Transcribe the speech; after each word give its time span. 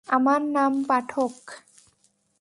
আমার 0.07 0.41
নাম 0.55 0.73
পাঠক। 0.89 1.35